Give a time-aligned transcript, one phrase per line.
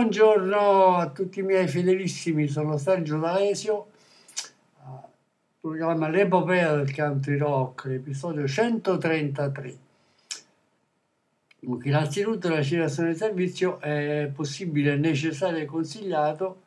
[0.00, 3.88] Buongiorno a tutti i miei fedelissimi, sono Sergio D'Alesio,
[5.60, 9.78] programma L'Epopea del Country Rock, episodio 133.
[11.82, 16.62] Innanzitutto la citazione di servizio è possibile, necessario e consigliato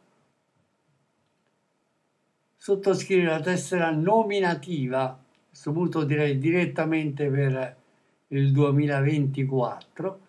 [2.56, 5.18] sottoscrivere la tessera nominativa, a
[5.50, 7.78] questo punto direi direttamente per
[8.28, 10.23] il 2024,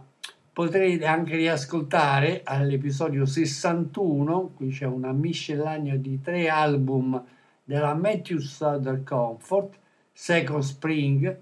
[0.54, 7.20] Potrete anche riascoltare all'episodio 61, qui c'è una miscellanea di tre album
[7.64, 9.76] della Matthews Southern Comfort,
[10.14, 11.42] Second Spring,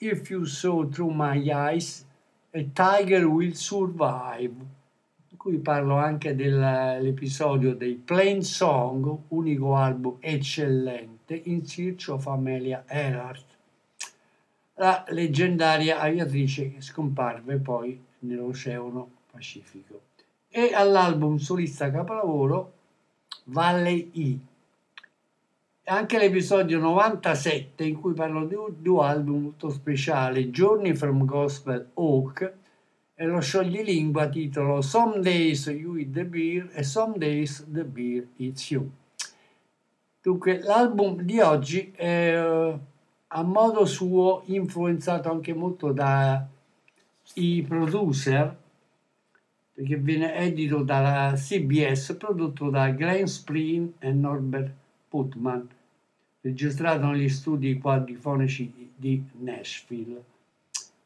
[0.00, 2.06] If You Saw Through My Eyes
[2.52, 4.54] e Tiger Will Survive,
[5.30, 12.84] in cui parlo anche dell'episodio dei Plain Song, unico album eccellente, in Search of Amelia
[12.86, 13.44] Earhart,
[14.74, 20.02] la leggendaria aviatrice che scomparve poi nell'Oceano Pacifico.
[20.48, 22.72] E all'album solista capolavoro
[23.46, 24.38] Valley E
[25.88, 32.52] anche l'episodio 97 in cui parlo di due album molto speciali, Journey from Gospel Oak
[33.14, 38.26] e lo scioglilingua titolo Some Days You Eat the Beer e Some Days the Beer
[38.36, 38.90] Eats You.
[40.20, 42.78] Dunque, l'album di oggi è uh,
[43.28, 46.44] a modo suo influenzato anche molto dai
[47.66, 48.54] producer,
[49.72, 54.70] perché viene edito dalla CBS, prodotto da Glenn Spreen e Norbert
[55.08, 55.76] Putman
[56.40, 60.22] registrato negli studi quadrifonici di Nashville.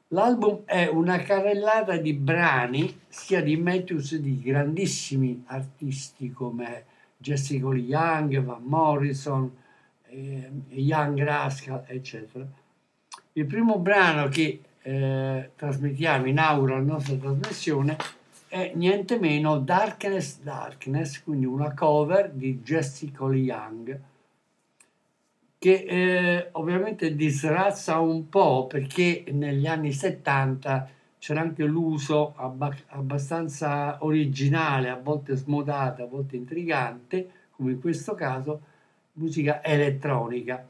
[0.08, 6.84] L'album è una carrellata di brani sia di Matthews che di grandissimi artisti come
[7.16, 9.50] Jessica Young, Van Morrison,
[10.08, 12.46] eh, Young Rascal, eccetera.
[13.32, 17.96] Il primo brano che eh, trasmettiamo, inaugura la nostra trasmissione,
[18.48, 23.98] è niente meno Darkness Darkness, quindi una cover di Jessica Young
[25.62, 33.98] che eh, ovviamente disrazza un po' perché negli anni 70 c'era anche l'uso abba- abbastanza
[34.00, 38.60] originale, a volte smodato, a volte intrigante, come in questo caso,
[39.12, 40.66] musica elettronica.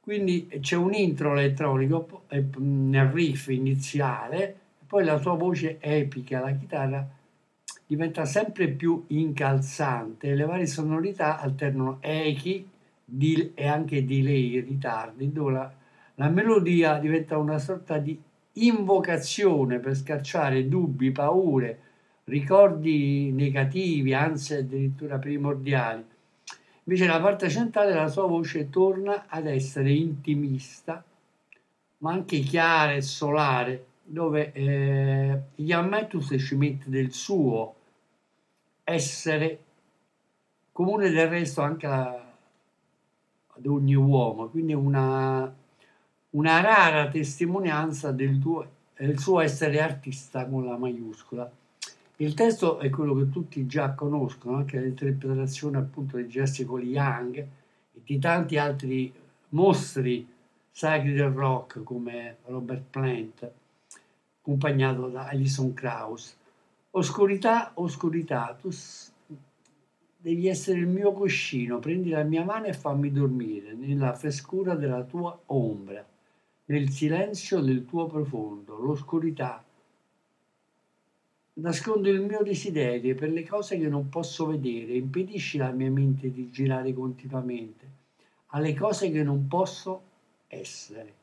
[0.00, 2.24] Quindi c'è un intro elettronico
[2.58, 4.54] nel riff iniziale,
[4.86, 7.08] poi la sua voce epica, la chitarra
[7.86, 12.76] diventa sempre più incalzante, le varie sonorità alternano echi
[13.54, 15.72] e anche delay, ritardi, dove la,
[16.16, 18.20] la melodia diventa una sorta di
[18.54, 21.80] invocazione per scacciare dubbi, paure,
[22.24, 26.04] ricordi negativi, anzi addirittura primordiali.
[26.84, 31.02] Invece la parte centrale della sua voce torna ad essere intimista,
[31.98, 37.74] ma anche chiara e solare, dove eh, Yammetus ci mette del suo
[38.84, 39.58] essere
[40.72, 42.27] comune del resto anche la,
[43.58, 45.52] ad ogni uomo, quindi una
[46.30, 48.66] una rara testimonianza del, tuo,
[48.96, 51.50] del suo essere artista con la maiuscola.
[52.16, 58.00] Il testo è quello che tutti già conoscono, anche l'interpretazione appunto di Jessica Young e
[58.04, 59.12] di tanti altri
[59.50, 60.26] mostri
[60.70, 63.50] sacri del rock come Robert Plant,
[64.40, 66.36] accompagnato da Alison Krauss.
[66.90, 67.72] Oscurità,
[68.60, 68.70] tu
[70.28, 75.02] devi essere il mio cuscino, prendi la mia mano e fammi dormire nella frescura della
[75.02, 76.06] tua ombra
[76.66, 79.64] nel silenzio del tuo profondo, l'oscurità.
[81.54, 86.30] Nascondo il mio desiderio per le cose che non posso vedere, impedisci alla mia mente
[86.30, 87.96] di girare continuamente
[88.48, 90.02] alle cose che non posso
[90.46, 91.14] essere.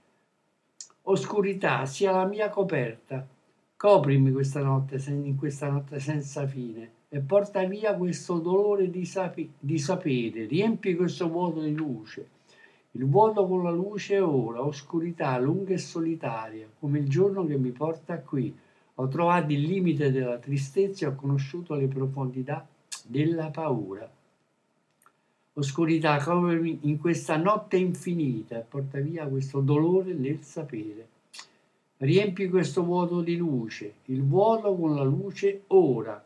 [1.03, 3.25] Oscurità, sia la mia coperta,
[3.77, 9.49] coprimi questa notte in questa notte senza fine e porta via questo dolore di, sapi,
[9.57, 12.33] di sapere, riempi questo vuoto di luce
[12.95, 17.57] il vuoto con la luce è ora, oscurità lunga e solitaria, come il giorno che
[17.57, 18.55] mi porta qui.
[18.95, 22.65] Ho trovato il limite della tristezza e ho conosciuto le profondità
[23.03, 24.09] della paura.
[25.55, 31.07] Oscurità, covermi in questa notte infinita e porta via questo dolore nel sapere.
[31.97, 36.24] Riempi questo vuoto di luce, il vuoto con la luce ora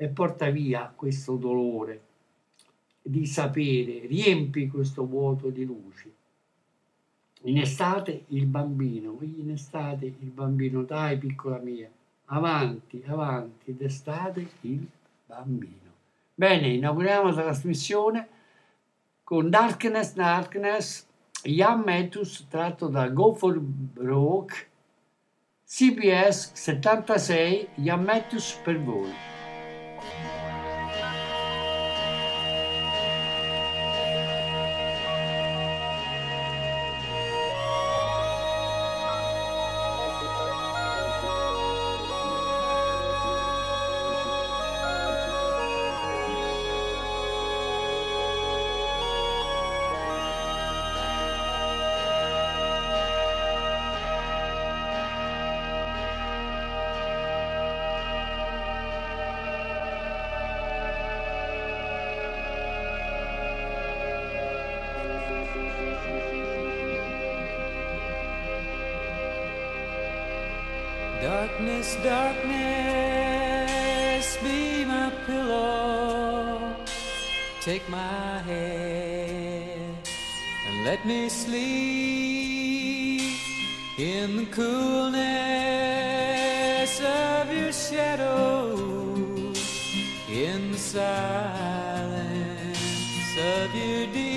[0.00, 2.00] e porta via questo dolore
[3.02, 6.10] di sapere, riempi questo vuoto di luci.
[7.42, 11.90] In estate il bambino, in estate il bambino, dai piccola mia,
[12.26, 14.86] avanti, avanti, d'estate il
[15.26, 15.92] bambino.
[16.34, 18.28] Bene, inauguriamo la trasmissione
[19.22, 21.06] con Darkness, Darkness,
[21.42, 24.66] Jan Matthews tratto da Go for Broke,
[25.66, 29.29] CBS 76, Jan Matthews per voi.
[30.02, 30.39] Thank you.
[71.20, 72.56] Darkness, darkness,
[74.42, 76.74] be my pillow.
[77.60, 79.78] Take my head
[80.66, 82.40] and let me sleep
[83.98, 85.20] in the coolness
[87.02, 88.74] of your shadow,
[90.26, 92.16] in the silence
[93.36, 94.29] of your deep.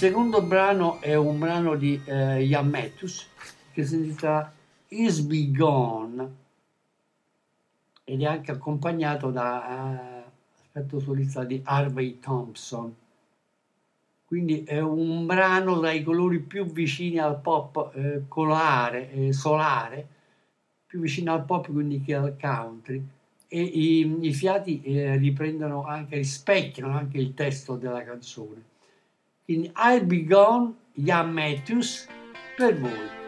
[0.00, 3.28] Secondo brano è un brano di eh, Matthews
[3.70, 4.50] che si intitola
[4.88, 6.34] Is Be Gone
[8.04, 12.94] ed è anche accompagnato da eh, aspetto solista di Harvey Thompson.
[14.24, 20.06] Quindi è un brano dai colori più vicini al pop eh, colare, eh, solare,
[20.86, 23.06] più vicino al pop quindi che al country.
[23.48, 28.69] E i, i fiati eh, riprendono anche, rispecchiano anche il testo della canzone.
[29.44, 32.06] Quindi I'll Be Gone, Ian Matthews,
[32.56, 33.19] per voi.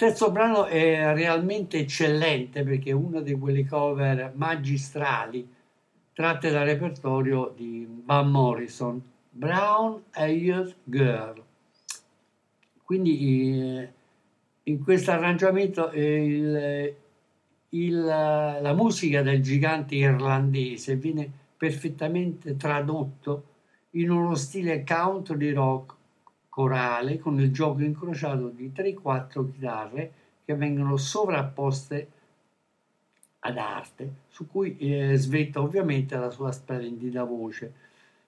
[0.00, 5.46] Terzo brano è realmente eccellente perché è una di quelle cover magistrali
[6.14, 11.42] tratte dal repertorio di Van Morrison, Brown Eyed Girl.
[12.82, 13.92] Quindi eh,
[14.62, 16.94] in questo arrangiamento il-
[17.68, 23.44] il- la musica del gigante irlandese viene perfettamente tradotto
[23.90, 25.94] in uno stile country rock
[26.60, 30.12] corale con il gioco incrociato di 3-4 chitarre
[30.44, 32.08] che vengono sovrapposte
[33.40, 37.72] ad arte, su cui eh, svetta ovviamente la sua splendida voce,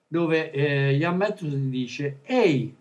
[0.07, 2.75] dove eh, Matthews dice Ehi,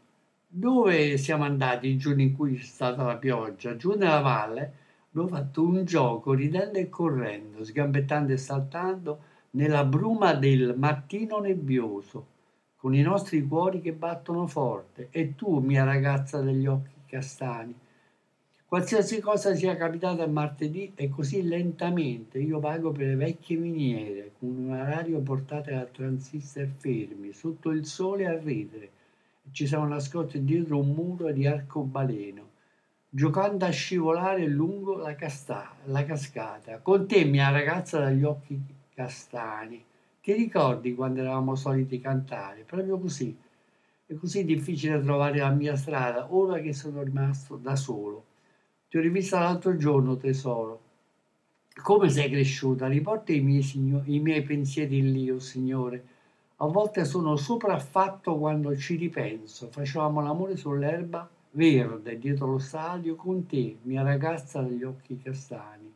[0.47, 3.77] dove siamo andati il giorno in cui c'è stata la pioggia?
[3.77, 4.73] Giù nella valle
[5.11, 12.27] abbiamo fatto un gioco ridendo e correndo, sgambettando e saltando nella bruma del mattino nebbioso,
[12.83, 17.73] con i nostri cuori che battono forte, e tu, mia ragazza degli occhi castani,
[18.67, 24.49] Qualsiasi cosa sia capitata martedì e così lentamente io vago per le vecchie miniere con
[24.49, 28.91] un orario portato a transistor fermi, sotto il sole a ridere.
[29.53, 32.49] Ci siamo nascosti dietro un muro di arcobaleno,
[33.09, 36.79] giocando a scivolare lungo la, casta- la cascata.
[36.79, 38.59] Con te, mia ragazza dagli occhi
[38.93, 39.85] castani.
[40.23, 42.63] Ti ricordi quando eravamo soliti cantare?
[42.63, 43.37] Proprio così.
[44.07, 48.25] È così difficile trovare la mia strada ora che sono rimasto da solo.
[48.89, 50.81] Ti ho rivista l'altro giorno, tesoro.
[51.83, 52.87] Come sei cresciuta?
[52.87, 56.05] Riporta i miei, signo- i miei pensieri lì, oh Signore.
[56.59, 59.71] A volte sono sopraffatto quando ci ripenso.
[59.73, 65.92] Facevamo l'amore sull'erba verde dietro lo stadio con te, mia ragazza dagli occhi castani.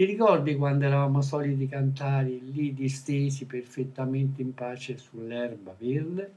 [0.00, 6.34] Ti ricordi quando eravamo soliti cantare lì distesi perfettamente in pace sull'erba verde?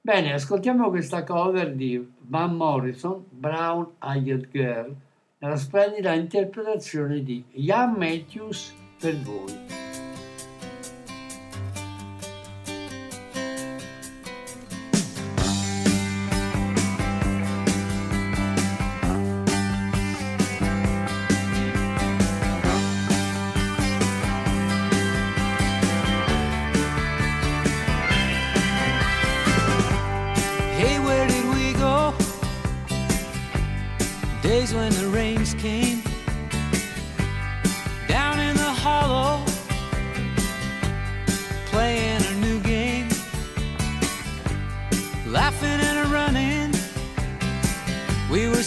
[0.00, 4.94] Bene, ascoltiamo questa cover di Van Morrison, Brown Eyed Girl,
[5.38, 9.85] nella splendida interpretazione di Ian Matthews per voi.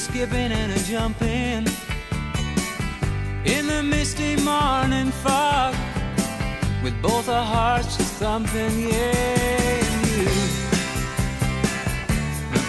[0.09, 1.67] Skipping and a jumping
[3.45, 5.75] in the misty morning fog,
[6.83, 10.27] with both our hearts just thumping, yeah, and you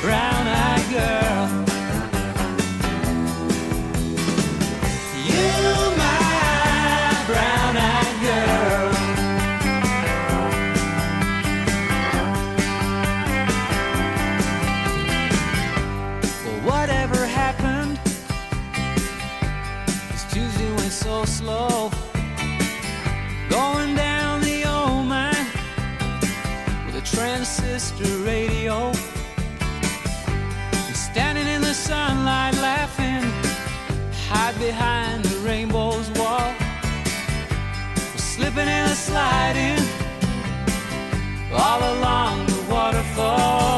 [0.02, 1.69] brown eyed girl.
[21.40, 21.90] Slow.
[23.48, 25.46] Going down the old mine
[26.84, 28.92] with a transistor radio.
[31.08, 33.24] Standing in the sunlight laughing,
[34.28, 36.48] hide behind the rainbow's wall.
[38.32, 39.80] Slipping and sliding
[41.64, 43.69] all along the waterfall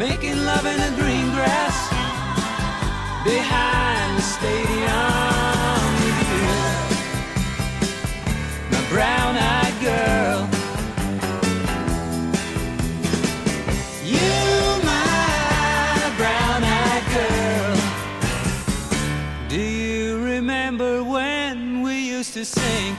[0.00, 1.90] making love in the green grass
[3.22, 6.48] behind the stadium you
[8.72, 10.48] my brown eyed girl.
[14.14, 14.32] You,
[14.90, 17.76] my brown eyed girl.
[19.50, 22.96] Do you remember when we used to sing?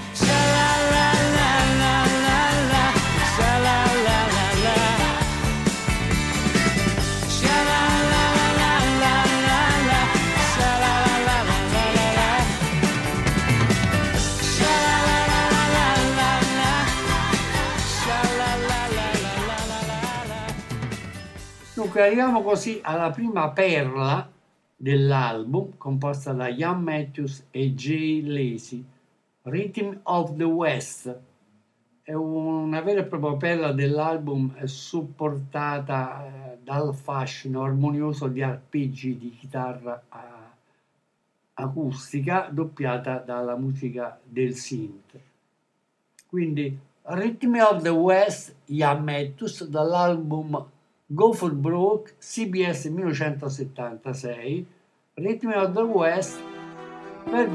[21.91, 24.25] Dunque arriviamo così alla prima perla
[24.77, 28.81] dell'album composta da Ian Matthews e Jay Lacey,
[29.41, 31.19] Rhythm of the West.
[32.01, 39.35] è una vera e propria perla dell'album supportata eh, dal fascino armonioso di arpeggi di
[39.37, 40.49] chitarra a-
[41.55, 45.19] acustica doppiata dalla musica del synth.
[46.25, 50.79] Quindi Rhythm of the West Yammetus dall'album
[51.13, 54.65] Go for Broke CBS 1976
[55.17, 56.37] Rhythm of the West
[57.25, 57.47] per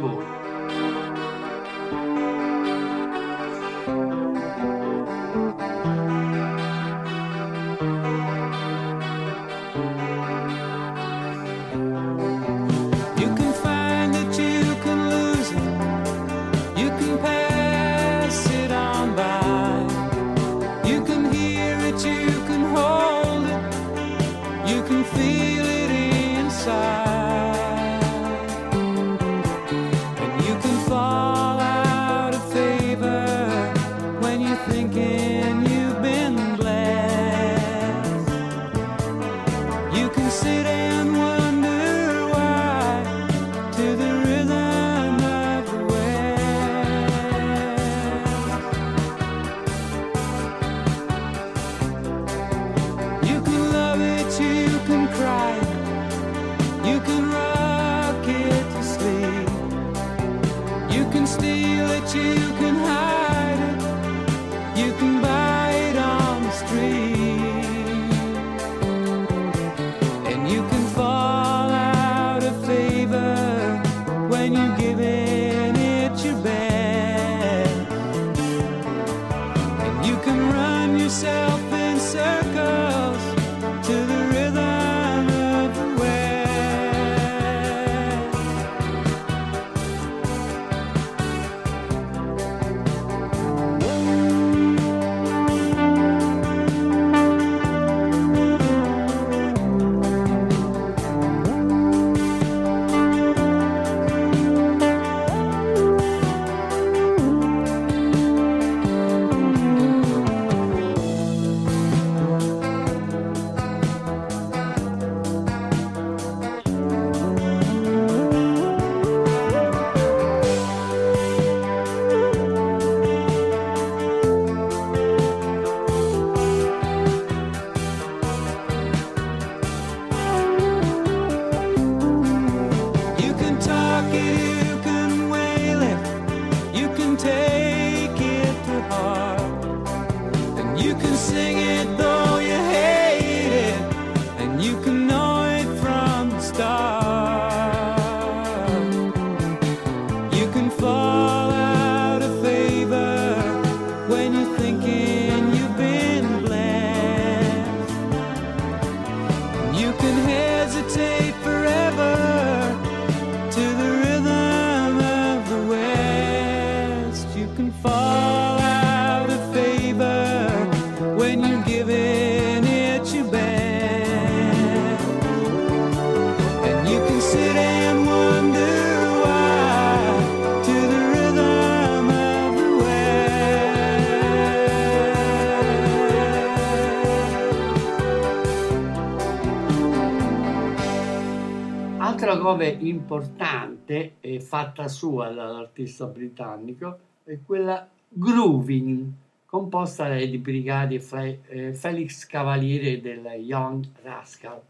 [192.46, 199.10] Cover importante e fatta sua dall'artista britannico è quella Grooving,
[199.44, 204.62] composta da Eddie Brigati Fe- eh, Felix Cavaliere del Young Rascal.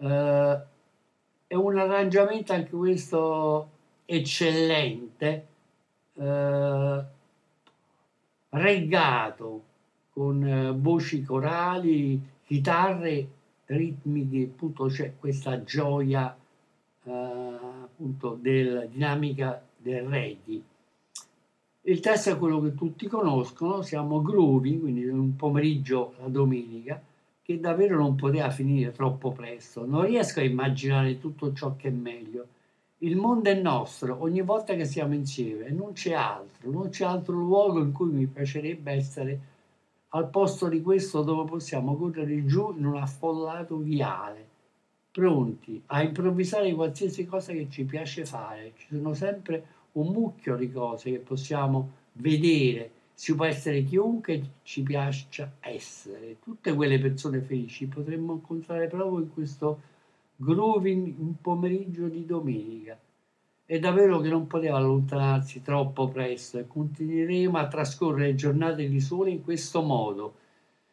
[0.00, 0.60] Eh,
[1.46, 3.70] è un arrangiamento anche questo
[4.04, 5.46] eccellente,
[6.16, 7.04] eh,
[8.50, 9.62] reggato
[10.10, 13.36] con eh, voci corali, chitarre
[13.68, 16.36] ritmiche, appunto c'è questa gioia
[17.04, 20.62] eh, appunto della dinamica del reggae.
[21.82, 27.00] Il testo è quello che tutti conoscono, siamo groovy, quindi un pomeriggio la domenica,
[27.42, 29.86] che davvero non poteva finire troppo presto.
[29.86, 32.46] Non riesco a immaginare tutto ciò che è meglio.
[32.98, 37.34] Il mondo è nostro, ogni volta che siamo insieme, non c'è altro, non c'è altro
[37.34, 39.40] luogo in cui mi piacerebbe essere
[40.10, 44.46] al posto di questo dove possiamo correre giù in un affollato viale,
[45.10, 48.72] pronti a improvvisare qualsiasi cosa che ci piace fare.
[48.76, 54.82] Ci sono sempre un mucchio di cose che possiamo vedere, si può essere chiunque ci
[54.82, 56.36] piaccia essere.
[56.40, 59.80] Tutte quelle persone felici potremmo incontrare proprio in questo
[60.36, 62.96] grooving un pomeriggio di domenica.
[63.70, 69.28] È davvero che non poteva allontanarsi troppo presto e continueremo a trascorrere giornate di sole
[69.28, 70.36] in questo modo.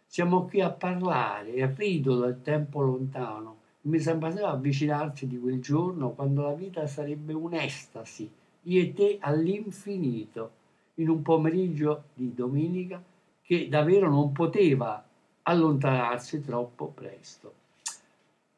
[0.06, 3.56] Siamo qui a parlare e rido del tempo lontano.
[3.84, 8.30] Mi sembra avvicinarsi di quel giorno quando la vita sarebbe un'estasi,
[8.64, 10.52] io e te all'infinito,
[10.96, 13.02] in un pomeriggio di domenica
[13.42, 15.02] che davvero non poteva
[15.44, 17.54] allontanarsi troppo presto.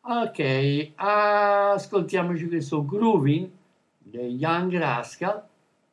[0.02, 3.50] Ok, ascoltiamoci questo grooving
[4.12, 5.44] Young Rascal,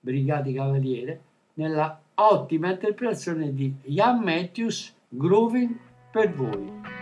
[0.01, 1.21] Brigati Cavaliere,
[1.55, 5.77] nella ottima interpretazione di Ian Matthews, Grooving
[6.11, 6.94] per voi.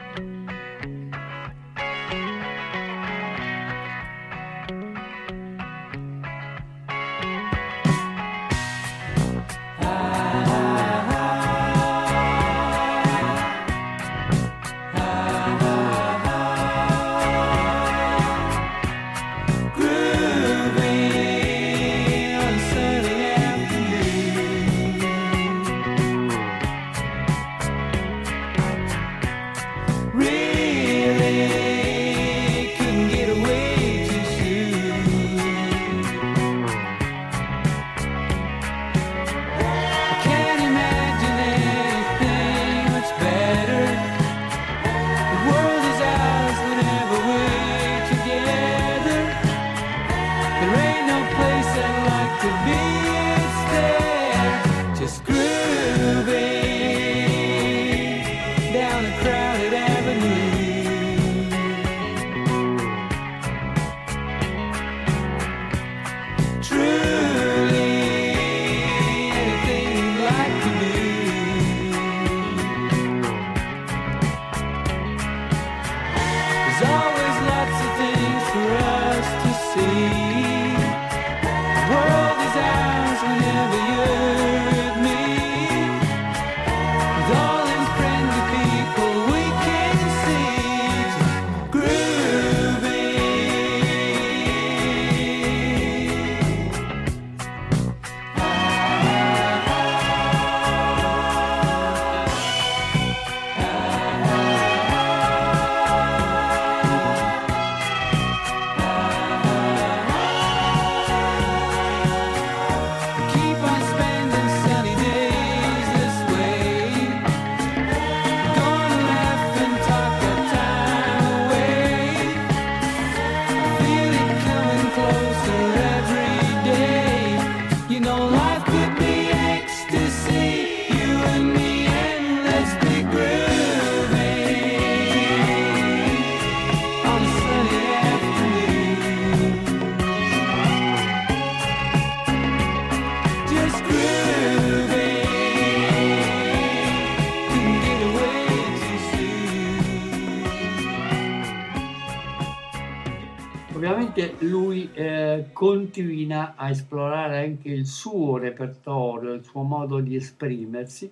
[154.23, 161.11] Ovviamente lui eh, continua a esplorare anche il suo repertorio, il suo modo di esprimersi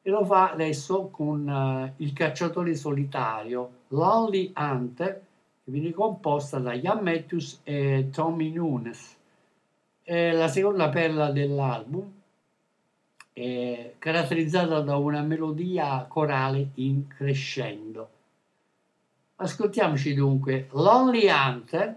[0.00, 5.22] e lo fa adesso con eh, il cacciatore solitario Lonely Hunter
[5.64, 9.16] che viene composta da Ian Matthews e Tommy Nunes.
[10.02, 12.12] È la seconda perla dell'album,
[13.98, 18.15] caratterizzata da una melodia corale in crescendo.
[19.38, 21.96] Ascoltiamoci dunque Lonely Hunter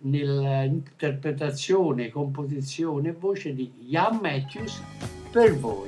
[0.00, 4.82] nell'interpretazione, composizione e voce di Ian Matthews
[5.30, 5.86] per voi.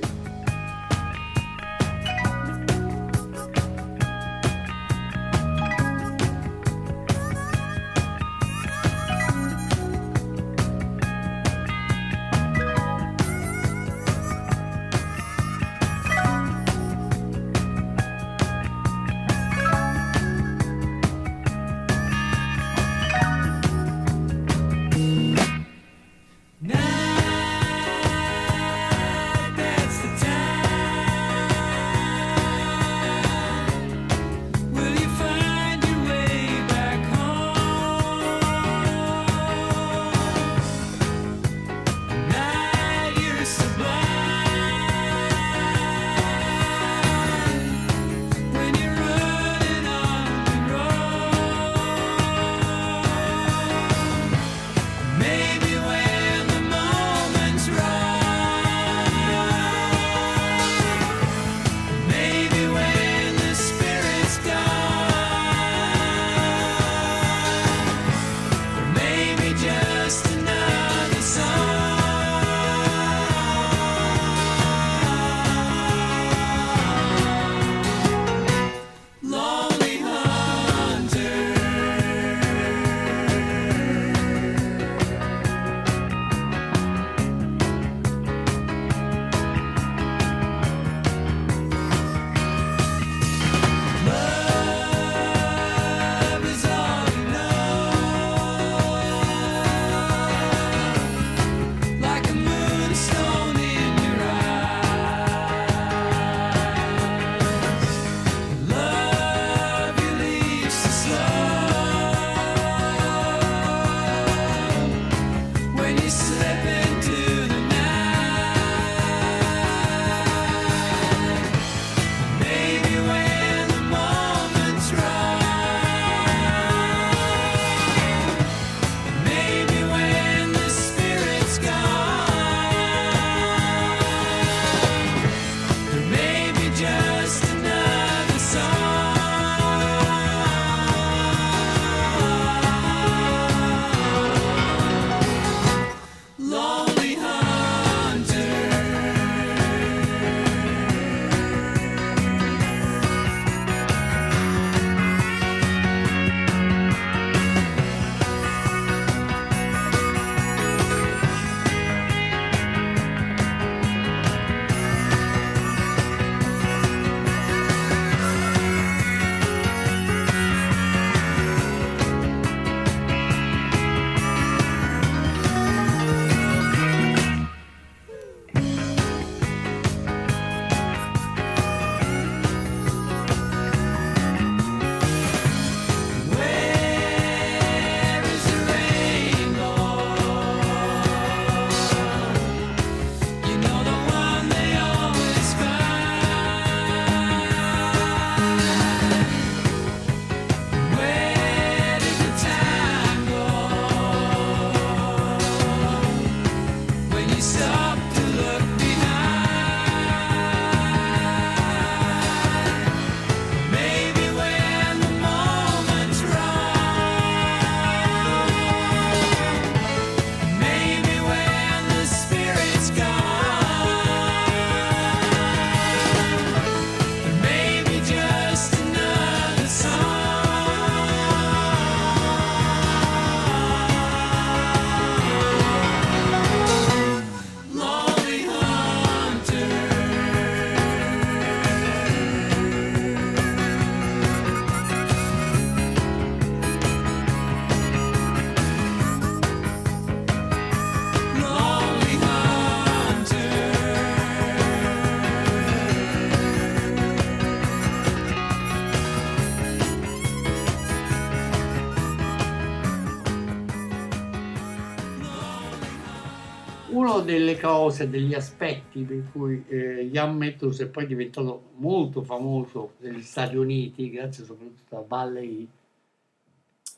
[267.81, 273.55] Cose, degli aspetti per cui eh, Jan Matthews è poi diventato molto famoso negli Stati
[273.55, 275.67] Uniti, grazie soprattutto a Valley,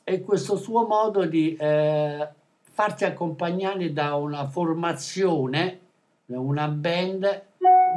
[0.02, 2.28] è questo suo modo di eh,
[2.60, 5.80] farsi accompagnare da una formazione,
[6.26, 7.42] una band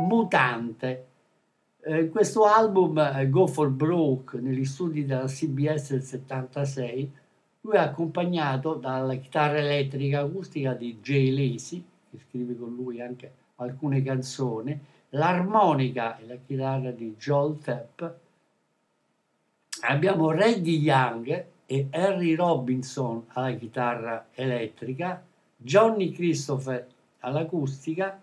[0.08, 1.06] mutante.
[1.84, 7.12] Eh, questo album, eh, Go for Broke, negli studi della CBS del 76,
[7.62, 13.32] lui è accompagnato dalla chitarra elettrica acustica di Jay Lacy, che scrive con lui anche
[13.56, 14.80] alcune canzoni,
[15.10, 18.04] l'armonica e la chitarra di Joel Tepp.
[19.82, 25.24] Abbiamo Reggie Young e Harry Robinson alla chitarra elettrica,
[25.56, 26.88] Johnny Christopher
[27.20, 28.20] all'acustica,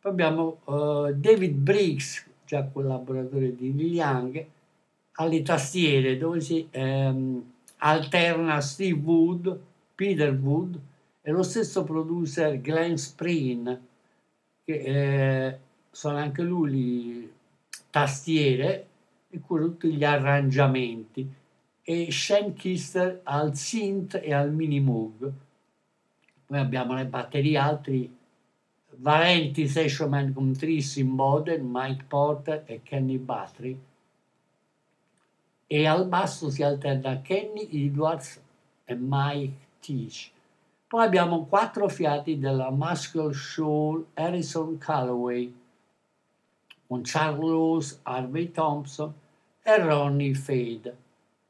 [0.00, 4.46] poi abbiamo uh, David Briggs, già collaboratore di Young,
[5.12, 9.60] alle tastiere dove si ehm, alterna Steve Wood,
[9.94, 10.80] Peter Wood
[11.22, 13.86] e lo stesso producer Glenn Spreen,
[14.64, 15.58] che eh,
[15.90, 17.30] sono anche lui
[17.90, 18.86] tastiere
[19.28, 21.28] e cura tutti gli arrangiamenti,
[21.82, 25.32] e Shane Kister al synth e al mini moog.
[26.46, 28.16] Poi abbiamo le batterie altri
[28.96, 33.78] valenti session con Tris in Modern, Mike Porter e Kenny Battery
[35.72, 38.40] e al basso si alterna Kenny Edwards
[38.84, 40.32] e Mike Teach.
[40.90, 45.54] Poi abbiamo quattro fiati della Muscle Shoal Harrison Calloway
[46.88, 49.14] con Charles Harvey Thompson
[49.62, 50.96] e Ronnie Fade.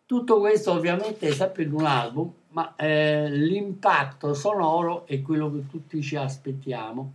[0.04, 5.66] Tutto questo ovviamente è sempre in un album, ma eh, l'impatto sonoro è quello che
[5.70, 7.12] tutti ci aspettiamo,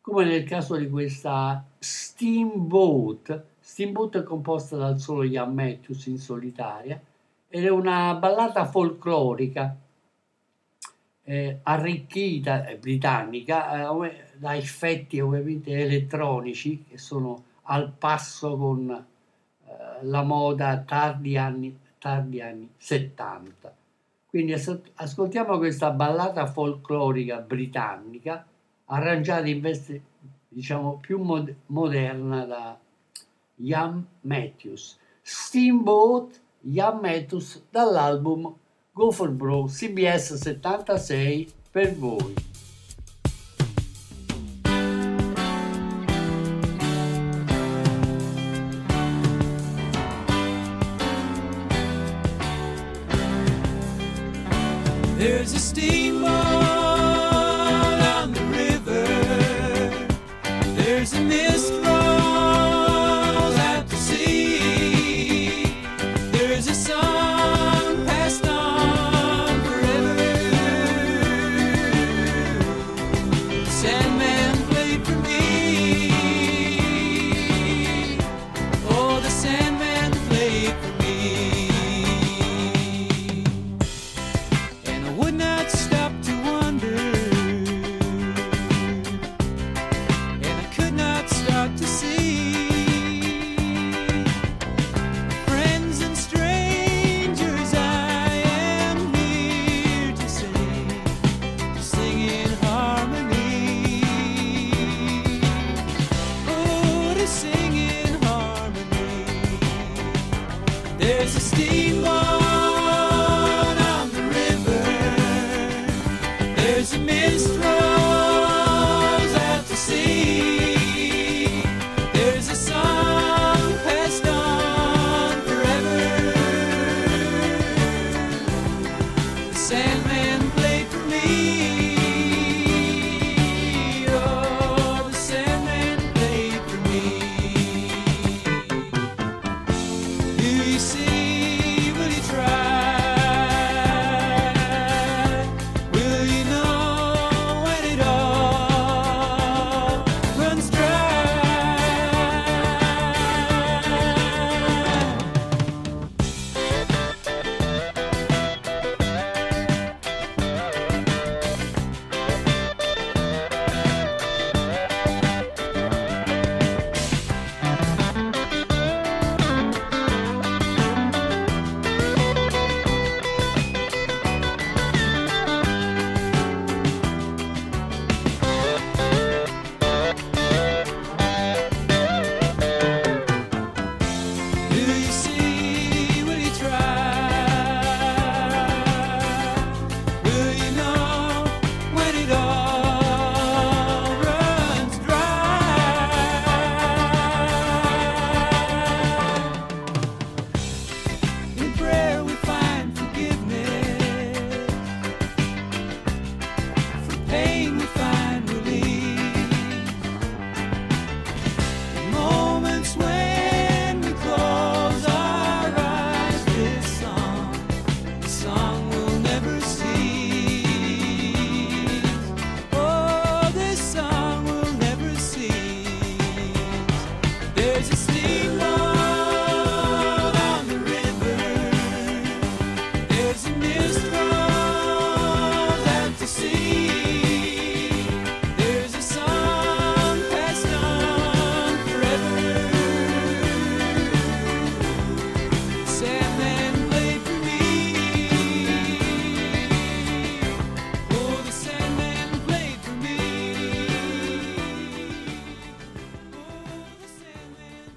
[0.00, 6.98] come nel caso di questa Steamboat Steamboat è composta dal solo Ian Matthews in solitaria
[7.46, 9.76] ed è una ballata folclorica
[11.30, 19.72] eh, arricchita, eh, britannica, eh, da effetti ovviamente elettronici che sono al passo con eh,
[20.00, 23.72] la moda tardi anni, tardi anni 70.
[24.26, 24.54] Quindi
[24.94, 28.44] ascoltiamo questa ballata folclorica britannica
[28.86, 30.02] arrangiata in veste
[30.48, 32.76] diciamo più mod- moderna da
[33.54, 34.98] Ian Matthews.
[35.22, 38.52] Steamboat Ian Matthews dall'album
[38.92, 42.49] Go for Bro CBS 76 per voi.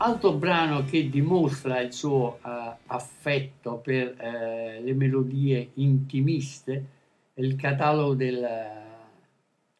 [0.06, 6.86] Altro brano che dimostra il suo eh, affetto per eh, le melodie intimiste
[7.34, 8.38] è il catalogo dei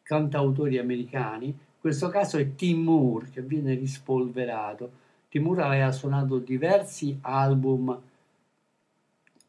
[0.00, 1.48] cantautori americani.
[1.48, 4.92] In questo caso è Tim Moore che viene rispolverato.
[5.28, 8.00] Tim Moore aveva suonato diversi album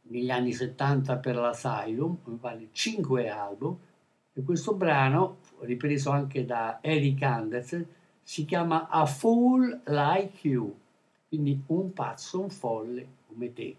[0.10, 3.78] negli anni 70 per l'Asylum, mi pare 5 album,
[4.34, 7.88] e questo brano, ripreso anche da Eric Anderson,
[8.28, 10.76] si chiama A Fool Like You,
[11.28, 13.76] quindi un pazzo, un folle come te.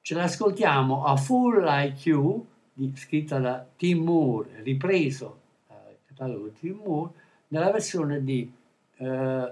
[0.00, 6.50] Ce l'ascoltiamo A Fool Like You, di, scritta da Tim Moore, ripreso dal eh, catalogo
[6.50, 7.12] Tim Moore,
[7.48, 8.52] nella versione di
[8.96, 9.48] uh,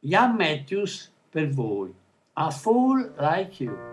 [0.00, 1.94] Ian Matthews per voi.
[2.32, 3.89] A Fool Like You.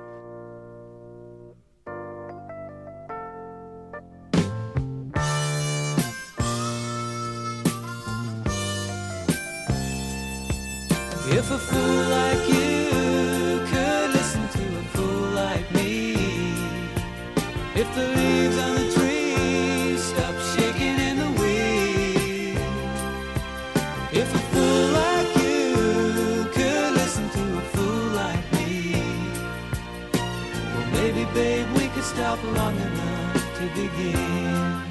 [33.78, 34.82] Begin.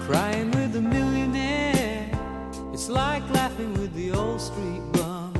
[0.00, 2.10] Crying with a millionaire,
[2.72, 5.32] it's like laughing with the old street bum.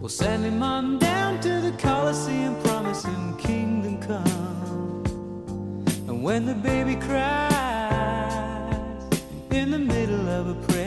[0.00, 5.04] We'll send him on down to the Coliseum, promising kingdom come.
[6.08, 7.52] And when the baby cries
[9.50, 10.81] in the middle of a prayer,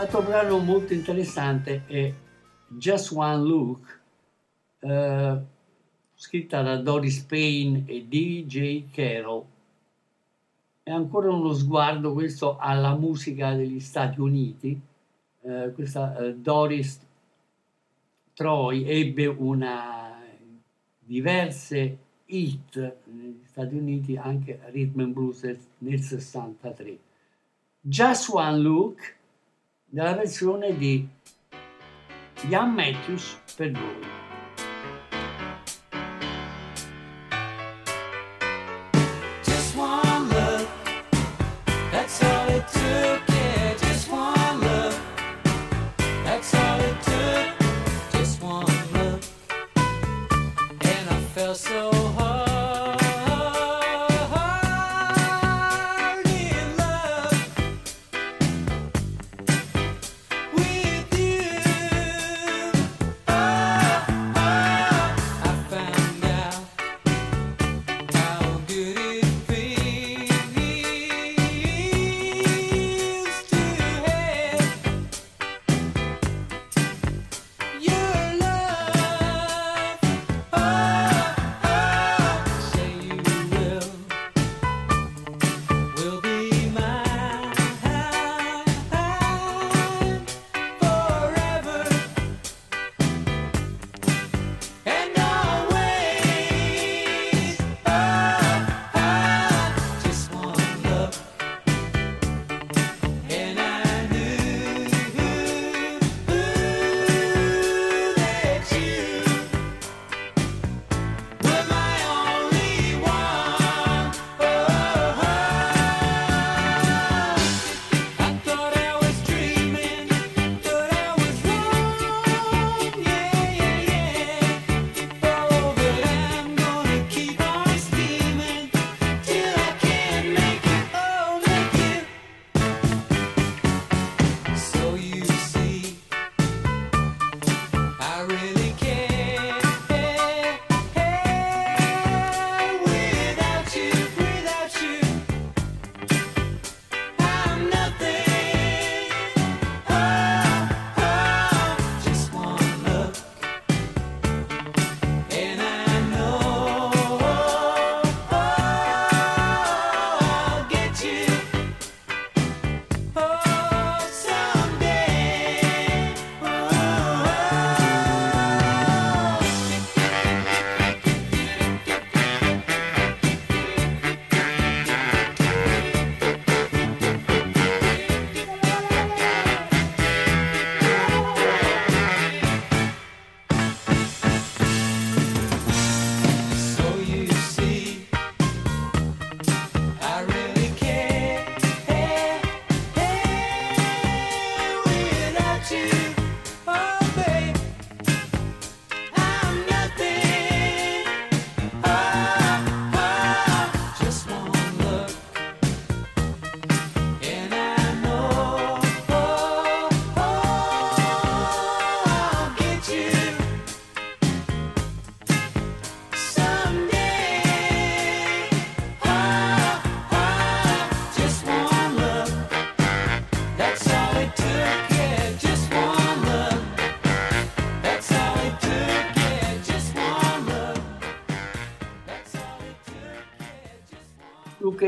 [0.00, 2.14] Altro brano molto interessante è
[2.68, 4.00] Just One Look,
[4.78, 5.38] eh,
[6.14, 9.44] scritta da Doris Payne e DJ Carroll.
[10.84, 14.80] È ancora uno sguardo questo alla musica degli Stati Uniti.
[15.40, 17.04] Eh, questa eh, Doris
[18.34, 20.16] Troy ebbe una
[21.00, 26.98] diverse hit negli Stati Uniti, anche Rhythm and Blues nel- nel 63.
[27.80, 29.16] Just One Look
[29.90, 31.06] nella versione di
[32.48, 34.27] Ian Matthews per voi.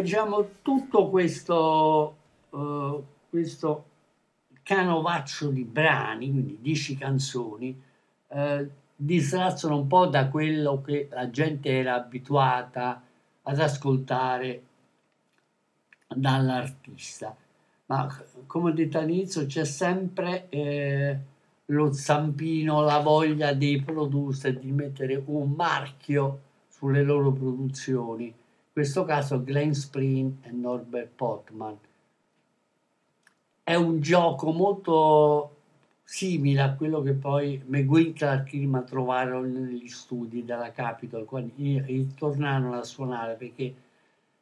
[0.01, 2.16] Diciamo, tutto questo,
[2.51, 3.84] uh, questo
[4.62, 7.80] canovaccio di brani, quindi dieci canzoni,
[8.28, 13.03] uh, distrazzano un po' da quello che la gente era abituata
[13.42, 14.62] ad ascoltare
[16.07, 17.34] dall'artista.
[17.86, 18.09] Ma
[18.46, 21.18] come ho detto all'inizio, c'è sempre eh,
[21.66, 28.32] lo zampino, la voglia dei producer di mettere un marchio sulle loro produzioni.
[28.81, 31.76] Questo caso Glenn Spring e Norbert Portman.
[33.62, 35.57] È un gioco molto
[36.03, 41.53] simile a quello che poi McGuinn Clark trovarono negli studi della Capitol quando
[42.16, 43.74] tornarono a suonare perché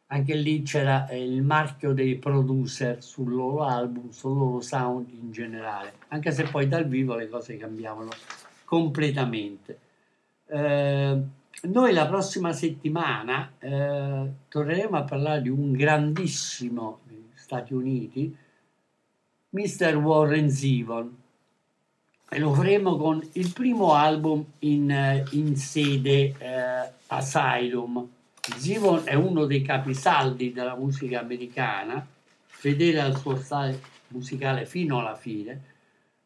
[0.07, 5.33] anche lì c'era eh, il marchio dei producer sul loro album, sul loro sound in
[5.33, 8.11] generale, anche se poi dal vivo le cose cambiavano
[8.65, 9.79] completamente.
[10.47, 11.23] Eh,
[11.63, 17.01] noi la prossima settimana eh, torneremo a parlare di un grandissimo
[17.35, 18.37] Stati Uniti,
[19.51, 19.97] Mr.
[19.97, 21.17] Warren Zevon,
[22.29, 28.09] e lo faremo con il primo album in, eh, in sede eh, Asylum
[28.57, 32.05] Zivon è uno dei capisaldi della musica americana,
[32.47, 35.77] fedele al suo stile musicale fino alla fine.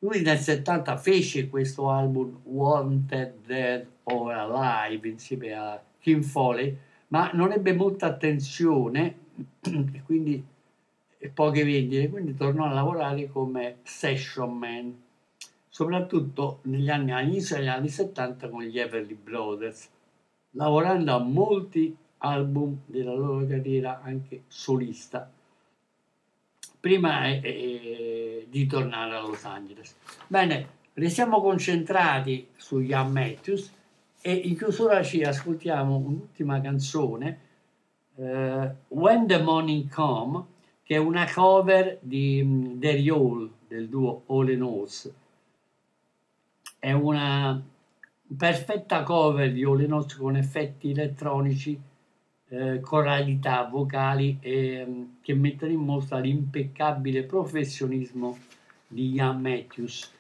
[0.03, 6.77] Lui nel 70 fece questo album Wanted Dead or Alive insieme a Kim Foley,
[7.09, 9.19] ma non ebbe molta attenzione
[9.61, 10.45] e quindi
[11.19, 14.93] e poche vendite, quindi tornò a lavorare come session man,
[15.69, 19.89] soprattutto negli anni, all'inizio degli anni 70 con gli Everly Brothers,
[20.57, 25.31] lavorando a molti album della loro carriera anche solista
[26.83, 29.95] prima eh, di tornare a Los Angeles.
[30.27, 33.73] Bene, restiamo concentrati su Ian Matthews
[34.21, 37.39] e in chiusura ci ascoltiamo un'ultima canzone,
[38.17, 40.45] eh, When the Morning Come,
[40.83, 45.13] che è una cover di um, Derry Hall del duo All and Halls.
[46.81, 47.63] È una
[48.37, 51.81] perfetta cover di All and Halls con effetti elettronici
[52.53, 58.37] eh, coralità vocali eh, che mettono in mostra l'impeccabile professionismo
[58.87, 60.13] di Ian Matthews.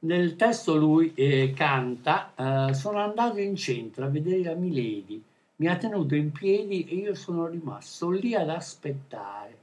[0.00, 2.32] Nel testo lui eh, canta
[2.68, 5.20] eh, Sono andato in centro a vedere la Milady,
[5.56, 9.58] mi ha tenuto in piedi e io sono rimasto lì ad aspettare.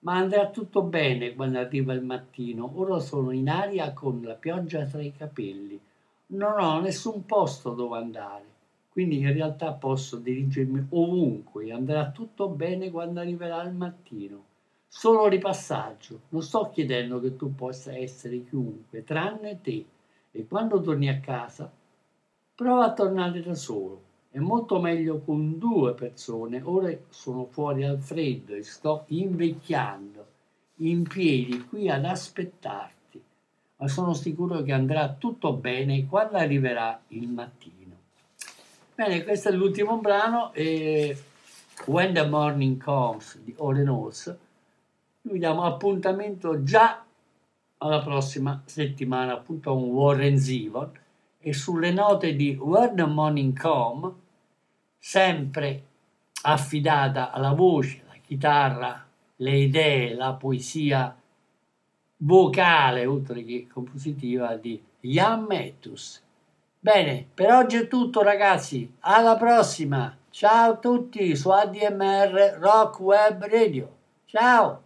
[0.00, 2.70] Ma andrà tutto bene quando arriva il mattino.
[2.74, 5.80] Ora sono in aria con la pioggia tra i capelli.
[6.28, 8.54] Non ho nessun posto dove andare
[8.96, 14.44] quindi in realtà posso dirigermi ovunque e andrà tutto bene quando arriverà il mattino.
[14.88, 19.84] Solo ripassaggio, non sto chiedendo che tu possa essere chiunque, tranne te.
[20.30, 21.70] E quando torni a casa,
[22.54, 24.00] prova a tornare da solo.
[24.30, 26.62] È molto meglio con due persone.
[26.64, 30.26] Ora sono fuori al freddo e sto invecchiando,
[30.76, 33.22] in piedi qui ad aspettarti.
[33.76, 37.85] Ma sono sicuro che andrà tutto bene quando arriverà il mattino.
[38.96, 41.14] Bene, questo è l'ultimo brano e
[41.84, 44.34] When the Morning Comes di and Halls.
[45.20, 47.04] Noi diamo appuntamento già
[47.76, 50.90] alla prossima settimana, appunto a un Warren Zevon
[51.38, 54.14] e sulle note di When the Morning Comes,
[54.96, 55.82] sempre
[56.44, 61.14] affidata alla voce, alla chitarra, le idee, la poesia
[62.16, 66.24] vocale, oltre che compositiva, di Jan Matthews.
[66.86, 73.44] Bene, per oggi è tutto ragazzi, alla prossima, ciao a tutti su ADMR Rock Web
[73.46, 74.85] Radio, ciao!